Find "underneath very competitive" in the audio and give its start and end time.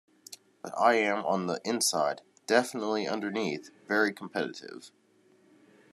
3.07-4.89